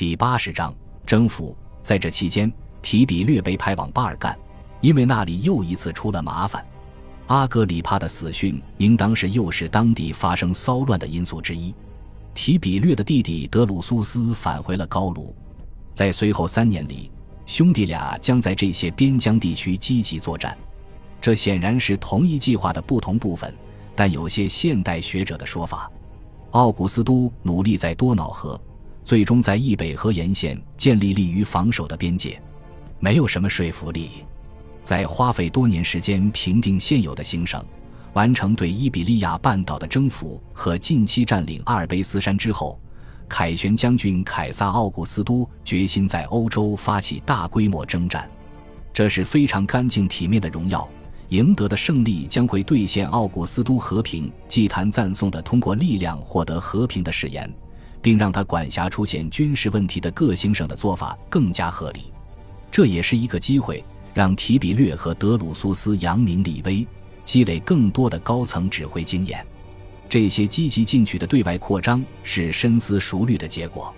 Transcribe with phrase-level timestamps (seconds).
[0.00, 0.74] 第八十章
[1.04, 1.54] 征服。
[1.82, 2.50] 在这期间，
[2.80, 4.34] 提比略被派往巴尔干，
[4.80, 6.66] 因为那里又一次出了麻烦。
[7.26, 11.74] 阿格里帕的死讯，应当是又是当地发生骚乱的因素之一。
[12.32, 15.36] 提比略的弟弟德鲁苏斯返回了高卢，
[15.92, 17.10] 在随后三年里，
[17.44, 20.56] 兄弟俩将在这些边疆地区积极作战。
[21.20, 23.54] 这显然是同一计划的不同部分，
[23.94, 25.92] 但有些现代学者的说法，
[26.52, 28.58] 奥古斯都努力在多瑙河，
[29.10, 32.40] 最终在易北河沿线建立利于防守的边界，
[33.00, 34.08] 没有什么说服力。
[34.84, 37.60] 在花费多年时间平定现有的行省。
[38.12, 42.78] 完成对伊比利亚半岛的征服和近期占领阿尔卑斯山之后，
[43.28, 48.30] 凯旋将军凯撒·奥古斯都决心在欧洲发起大规模征战。
[48.92, 50.88] 这是非常干净体面的荣耀，
[51.30, 57.52] 赢得的胜利将会兑现奥古斯都和平祭坛赞颂的通过力量获得和平的誓言，
[58.02, 62.12] 并让他管辖出现军事问题的各行省的做法更加合理。
[62.70, 66.86] 这也是一个机会，让提比略和德鲁苏斯扬名立威。
[67.22, 69.46] 积累更多的高层指挥经验，
[70.08, 73.94] 这些积极进取的对外扩张是深思熟虑的结果。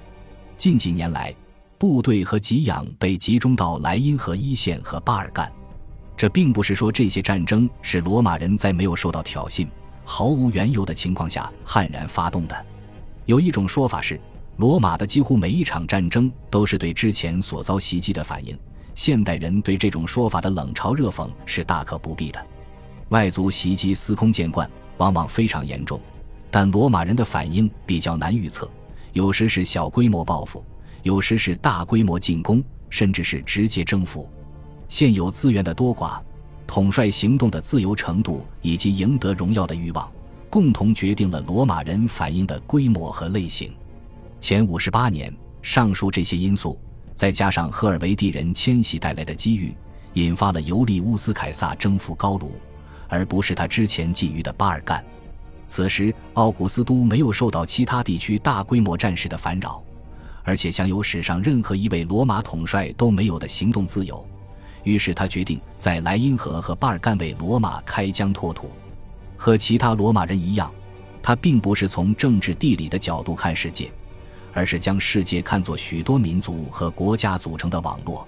[0.58, 1.34] 近几年来，
[1.78, 5.50] 部队和给养被集中到莱茵河一线和巴尔干。
[6.14, 9.66] 这并不是说这些战争是罗马人在没有受到挑衅、
[10.04, 12.66] 毫无缘由的情况下悍然发动的。
[13.24, 14.20] 有一种说法是，
[14.56, 18.58] 罗马的几乎每一场战争都是对之前所遭袭击的反应。
[18.94, 22.46] 现代人对这种说法的冷嘲热讽是大可不必的。
[23.08, 26.00] 外族袭击司空见惯，往往非常严重，
[26.50, 28.70] 但罗马人的反应比较难预测，
[29.12, 30.64] 有时是小规模报复，
[31.02, 34.28] 有时是大规模进攻，甚至是直接征服。
[34.88, 36.20] 现有资源的多寡、
[36.66, 40.10] 统帅行动的自由程度以及赢得荣耀的欲望，
[40.52, 43.72] 共同决定了罗马人反应的规模和类型。
[44.38, 46.78] 前五十八年，上述这些因素，
[47.14, 49.74] 再加上赫尔维蒂人迁徙带来的机遇，
[50.12, 52.52] 引发了尤利乌斯·凯撒征服高卢。
[53.08, 55.02] 而不是他之前觊觎的巴尔干。
[55.66, 59.82] 此时，奥古斯都没有受到其他地区大规模战事的烦扰，
[60.44, 64.22] 而且享有史上任何一位罗马统帅都没有的行动自由。
[64.84, 68.70] 于是，他决定在莱茵河和巴尔干为罗马开疆拓土。
[69.42, 70.70] 和其他罗马人一样，
[71.20, 73.90] 他并不是从政治地理的角度看世界，
[74.52, 78.24] 而是将世界看作许多民族和国家组成的网络。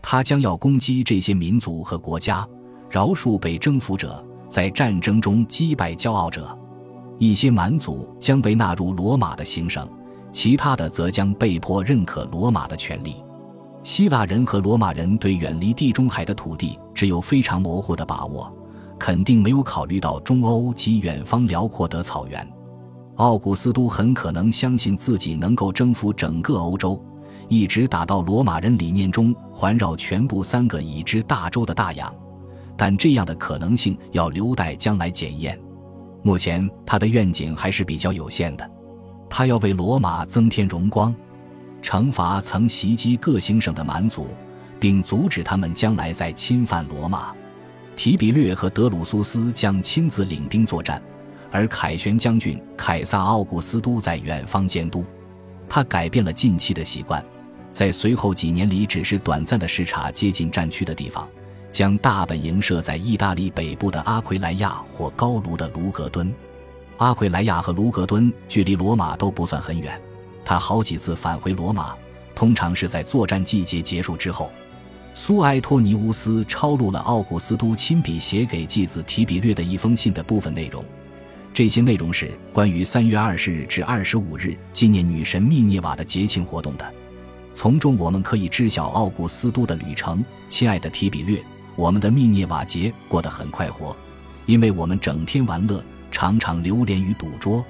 [0.00, 2.48] 他将要攻击这些民族和国家。
[2.88, 6.58] 饶恕被征服者，在战争中击败骄傲者。
[7.18, 9.86] 一些蛮族将被纳入罗马的行省，
[10.32, 13.16] 其他的则将被迫认可罗马的权利。
[13.82, 18.50] 希腊人和罗马人对远离地中海的土地只有非常模糊的把握，
[18.98, 22.46] 肯定没有考虑到中欧及远方辽阔的草原。
[23.16, 27.02] 奥古斯都很可能相信自己能够征服整个欧洲，
[27.48, 32.14] 一直打到罗马人理念中环绕全部三个已知大洲的大洋。
[32.76, 35.58] 但这样的可能性要留待将来检验。
[36.22, 38.70] 目前他的愿景还是比较有限的，
[39.30, 41.14] 他要为罗马增添荣光，
[41.80, 44.26] 惩罚曾袭击各行省的蛮族，
[44.78, 47.32] 并阻止他们将来再侵犯罗马。
[47.96, 51.02] 提比略和德鲁苏斯将亲自领兵作战，
[51.50, 55.04] 而凯旋将军凯撒·奥古斯都在远方监督。
[55.68, 57.24] 他改变了近期的习惯，
[57.72, 61.26] 在随后几年里只是短暂的视察接近战区的地方。
[61.72, 66.32] 将大本营设在意大利北部的阿奎莱亚或高卢的卢格敦。
[66.96, 70.00] 阿奎莱亚和卢格敦距离罗马都不算很远。
[70.42, 71.94] 他好几次返回罗马，
[72.34, 74.50] 通常是在作战季节结束之后。
[75.18, 80.84] 苏埃托尼乌斯抄录了奥古斯都亲笔写给继子提比略的一封信的部分内容。
[81.54, 86.94] 这些内容是关于三月二十日至二十五日纪念女神密涅瓦的节庆活动的。
[87.54, 90.22] 从中我们可以知晓奥古斯都的旅程。
[90.50, 91.42] 亲爱的提比略。
[91.76, 93.96] 我们的密涅瓦节过得很快活，
[94.44, 97.64] 因为我们整天玩乐，常常流连于赌桌。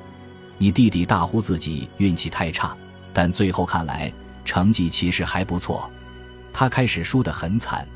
[0.59, 2.77] 你弟弟大呼自己运气太差，
[3.15, 4.13] 但最后看来
[4.45, 5.89] 成绩其实还不错。
[6.59, 7.87] 他开始输得很惨，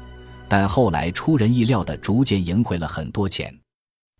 [0.46, 3.50] 但后来出人意料的逐渐赢回了很多钱。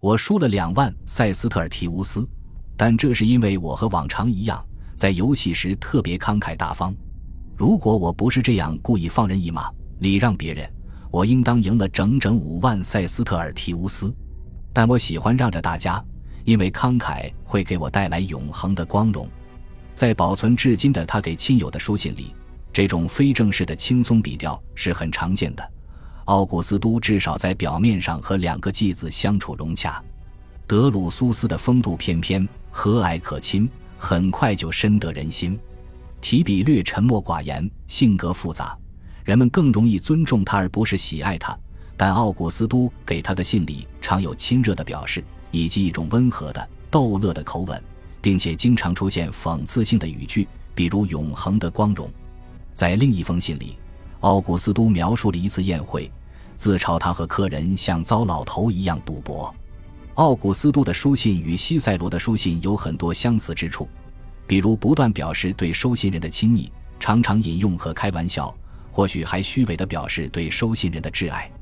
[0.00, 2.26] 我输了两万塞斯特尔提乌斯，
[2.74, 4.64] 但这是因为我和往常一样，
[4.96, 6.94] 在游戏时特别慷慨大方。
[7.54, 10.66] 如果我不是这样故意放人一马，礼让别人。
[11.10, 14.10] 我应当赢了整整五万塞斯特尔提乌斯，
[14.72, 16.02] 但我喜欢让着大家，
[16.46, 19.28] 因为慷慨会给我带来永恒的光荣。
[19.92, 22.34] 在保存至今的他给亲友的书信里，
[22.72, 25.72] 这种非正式的轻松笔调是很常见的。
[26.26, 30.02] 奥古斯都至少在表面上和两个继子相处融洽。
[30.66, 33.68] 德鲁苏斯的风度翩翩、和蔼可亲，
[33.98, 35.58] 很快就深得人心。
[36.20, 38.78] 提比略沉默寡言，性格复杂，
[39.24, 41.58] 人们更容易尊重他而不是喜爱他。
[41.96, 47.82] 但奥古斯都给他的信里常有亲热的表示，以及一种温和的逗乐的口吻，
[48.20, 52.08] 并且经常出现讽刺性的语句，比如“永恒的光荣”。
[52.80, 53.76] 在另一封信里，
[54.20, 56.10] 奥古斯都描述了一次宴会，
[56.56, 59.54] 自嘲他和客人像糟老头一样赌博。
[60.14, 63.86] 奥古斯都的书信与西塞罗的书信有很多相似之处，
[64.46, 68.50] 比如不断表示对收信人的亲昵，常常引用和开玩笑，
[68.90, 71.52] 或许还虚伪地表示对收信人的挚爱。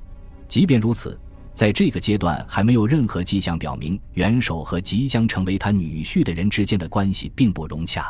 [0.47, 1.19] 即便如此，
[1.53, 8.09] 在这个阶段还没有任何迹象表明元首和即将成为他女婿的人之间的关系并不融洽。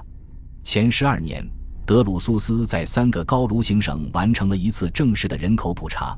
[0.62, 1.42] 前十二年，
[1.88, 6.14] 德鲁苏斯在三个高卢行省完成了一次正式的人口普查，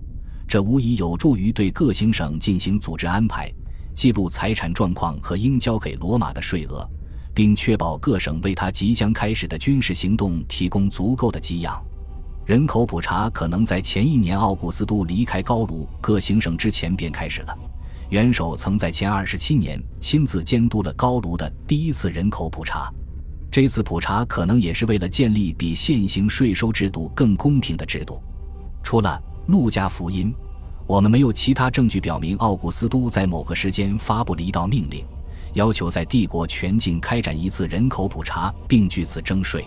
[0.49, 3.49] 这无疑有助于对各行省进行组织安排，
[3.95, 6.85] 记录财产状况和应交给罗马的税额，
[7.33, 11.81] 并确保各省为他即将开始的军事行动提供足够的给养。
[12.45, 17.57] 人口普查可能在前一年奥古斯都离开高卢各行省之前便开始了。
[18.09, 22.93] 元首曾在前二十七年亲自监督了高卢的第一次人口普查。
[23.51, 28.23] 这次普查可能也是为了建立比现行税收制度更公平的制度。
[28.83, 29.21] 除了
[29.51, 30.33] 《路加福音》，
[30.87, 35.05] 我们没有其他证据表明奥古斯都在某个时间发布了一道命令，
[35.55, 39.65] 要求在帝国全境开展一次人口普查，并据此征税。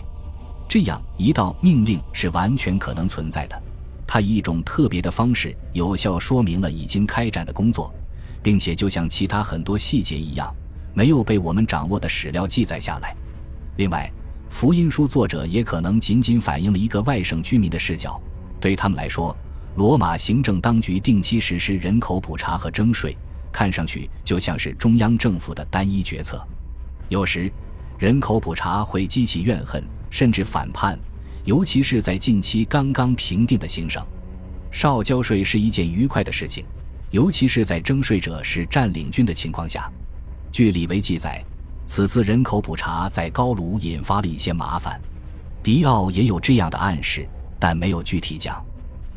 [0.66, 3.62] 这样一道命令是完全可能存在的，
[4.06, 7.92] 它以一种特别的方式有效说明了已经开展的工作，
[8.42, 10.50] 并且就像其他很多细节一样，
[10.94, 13.14] 没有被我们掌握的史料记载下来。
[13.76, 14.10] 另外，
[14.48, 18.20] 福音书作者也可能仅仅反映了一个外省居民的视角，
[18.60, 19.36] 对他们来说，
[19.76, 23.16] 罗马行政当局定期实施人口普查和征税，
[23.52, 26.46] 看上去就像是中央政府的单一决策。
[27.08, 27.50] 有时，
[27.98, 29.82] 人口普查会激起怨恨。
[30.10, 30.96] 甚至反叛，
[31.44, 34.00] 尤其是在近期刚刚平定的行省，
[34.70, 36.64] 少交税是一件愉快的事情，
[37.10, 39.90] 尤其是在征税者是占领军的情况下。
[40.52, 41.44] 据李维记载，
[41.86, 45.00] 此次人口普查在高卢引发了一些麻烦。
[45.62, 47.26] 迪奥也有这样的暗示，
[47.58, 48.64] 但没有具体讲。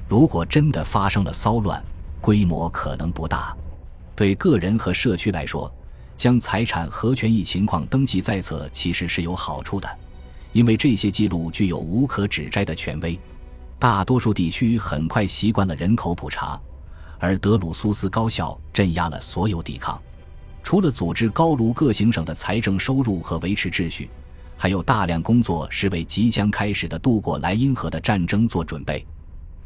[0.08, 1.84] 如果真的发生了骚乱，
[2.22, 3.56] 规模可能不大。
[4.16, 5.72] 对个人和社区来说，
[6.16, 9.88] 将财产和权益情况登记在册其实是有好处的。
[10.54, 13.20] 因为这些记录具有无可指摘的权威，
[13.78, 16.60] 大多数地区很快习惯了人口普查，
[17.20, 20.02] 而德鲁苏斯高效镇压了所有抵抗。
[20.68, 24.10] 除了组织高卢各行省的财政收入和维持秩序，
[24.58, 29.08] 还有大量工作是为即将开始的渡过莱茵河的战争做准备。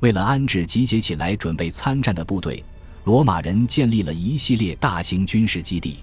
[0.02, 2.64] 为了安置集结起来准备参战的部队，
[3.06, 5.98] 罗马人建立了一系列大型军事基地，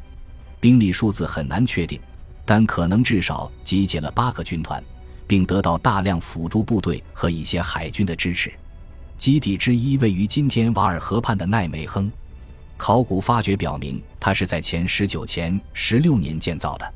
[0.59, 2.01] 兵力数字很难确定。
[2.45, 4.83] 但可能至少集结了八个军团，
[5.29, 8.53] 并得到大量辅助部队和一些海军的支持。
[9.17, 12.11] 基地之一位于今天瓦尔河畔的奈梅亨，
[12.79, 16.95] 考古发掘表明，它是在前十九前十六年建造的。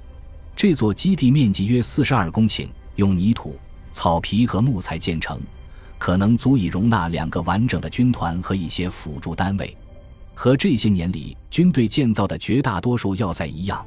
[0.57, 3.59] 这座基地面积约四十二公顷，用泥土、
[3.91, 5.41] 草皮和木材建成，
[5.99, 9.77] 可能足以容纳两个完整的军团和一些辅助单位。
[10.35, 13.85] 和这些年里军队建造的绝大多数要塞一样。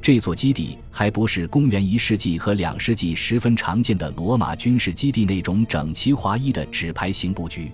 [0.00, 7.70] 这座基地还不是公元一世纪和两世纪十分常见的罗马军事基地那种整齐划一的纸牌型布局。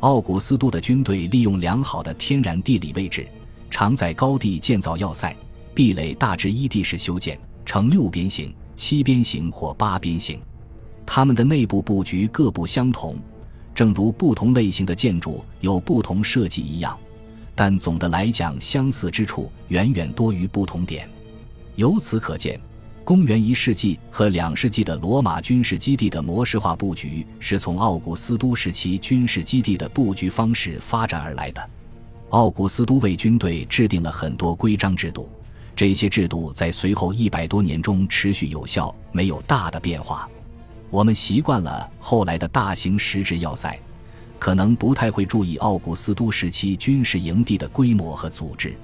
[0.00, 3.26] 奥古斯都的军队利用良好的天然地理位置，
[3.70, 5.34] 常在高地建造要塞，
[5.74, 10.38] 壁垒大致依地势修建，呈六边形、七边形或八边形。
[11.06, 13.16] 它们的内部布局各不相同，
[13.74, 16.96] 正如不同类型的建筑有不同设计一样，
[17.54, 21.08] 但总的来讲，相似之处远远多于不同点。
[21.76, 22.60] 由此可见，
[23.06, 31.70] 公元一世纪和两世纪的罗马军事基地的模式化布局是从奥古斯都时期军事基地的布局方式发展而来的。
[32.30, 35.28] 奥古斯都为军队制定了很多规章制度，
[35.76, 40.28] 这些制度在随后一百多年中持续有效，没有大的变化。
[40.90, 43.78] 我们习惯了后来的大型实质要塞，
[44.36, 48.74] 可能不太会注意奥古斯都时期军事营地的规模和组织。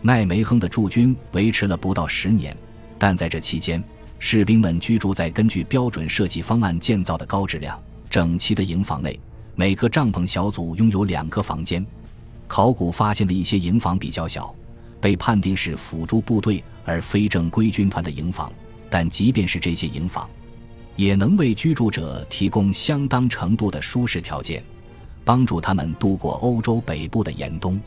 [0.00, 2.56] 奈梅亨的驻军维持了不到十年，
[2.98, 3.82] 但在这期间，
[4.18, 9.18] 士兵们居住在根据标准设计方案建造的高质量、整齐的营房内。
[9.54, 11.86] 每个帐篷小组拥有两个房间。
[12.48, 14.52] 考古发现的一些营房比较小，
[15.00, 18.52] 被判定是辅助部队而非正规军团的营房。
[18.90, 20.28] 但即便是这些营房，
[20.96, 24.64] 也能为居住者提供相当程度的舒适条件，
[25.24, 27.80] 帮助他们度过欧洲北部的严冬。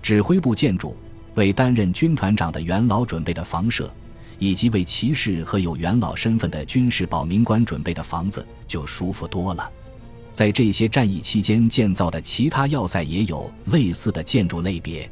[0.00, 0.96] 指挥部建筑。
[1.34, 3.92] 为担任军团长的元老准备的房舍，
[4.38, 9.70] 以及为骑士和有元老身份的军事保民官准备的房子就舒服多了。
[10.32, 15.08] 在这些战役期间建造的其他要塞也有类似的建筑类别。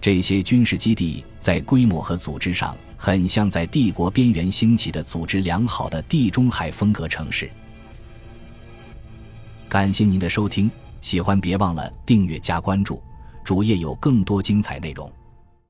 [0.00, 7.50] 这些军事基地在规模和组织上很像在帝国边缘兴起的组织良好的地中海风格城市。
[9.68, 10.70] 感谢您的收听，
[11.00, 13.02] 喜欢别忘了订阅加关注，
[13.42, 15.10] 主页有更多精彩内容。